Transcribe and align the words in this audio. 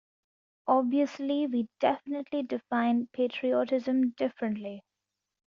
Obviously 0.65 1.45
we 1.45 1.67
definitely 1.79 2.41
define 2.41 3.07
patriotism 3.13 4.15
differently. 4.17 4.83